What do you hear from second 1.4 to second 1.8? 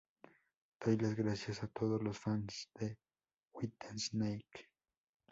a